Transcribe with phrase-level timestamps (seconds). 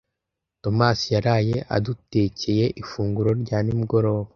[0.61, 4.29] Thomas yaraye adutekeye ifunguro rya nimugoroba.